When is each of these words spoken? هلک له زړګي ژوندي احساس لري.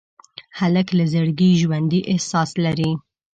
هلک 0.59 0.87
له 0.97 1.05
زړګي 1.13 1.51
ژوندي 1.61 1.99
احساس 2.11 2.49
لري. 2.63 2.91